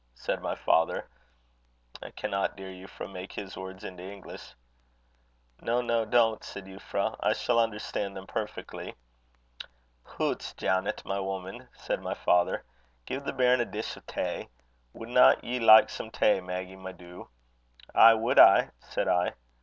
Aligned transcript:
said 0.15 0.41
my 0.41 0.55
father 0.55 1.07
I 2.01 2.09
cannot, 2.09 2.55
dear 2.57 2.71
Euphra, 2.71 3.07
make 3.07 3.33
his 3.33 3.55
words 3.55 3.83
into 3.83 4.01
English." 4.01 4.55
"No, 5.61 5.79
no, 5.83 6.05
don't," 6.05 6.43
said 6.43 6.65
Euphra; 6.65 7.15
"I 7.19 7.33
shall 7.33 7.59
understand 7.59 8.17
them 8.17 8.25
perfectly." 8.25 8.95
"'Hoots! 10.03 10.55
Janet, 10.55 11.03
my 11.05 11.19
woman!' 11.19 11.67
said 11.77 12.01
my 12.01 12.15
father. 12.15 12.63
'Gie 13.05 13.17
the 13.19 13.31
bairn 13.31 13.61
a 13.61 13.65
dish 13.65 13.95
o' 13.95 14.01
tay. 14.07 14.49
Wadna 14.91 15.37
ye 15.43 15.59
like 15.59 15.91
some 15.91 16.09
tay, 16.09 16.39
Maggy, 16.41 16.75
my 16.77 16.93
doo?' 16.93 17.29
'Ay 17.93 18.15
wad 18.15 18.39
I,' 18.39 18.71
said 18.79 19.07
I. 19.07 19.33